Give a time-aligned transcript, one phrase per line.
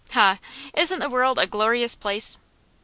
[0.13, 0.39] Ha!
[0.73, 2.39] isn't the world a glorious place?